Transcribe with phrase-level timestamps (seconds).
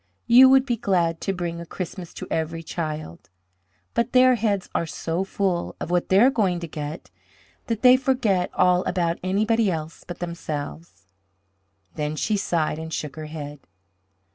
[0.25, 3.29] You would be glad to bring a Christmas to every child;
[3.93, 7.11] but their heads are so full of what they are going to get
[7.67, 11.05] that they forget all about anybody else but themselves."
[11.93, 13.59] Then she sighed and shook her head.